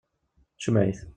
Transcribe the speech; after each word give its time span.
Jmeɛ-it. 0.65 1.01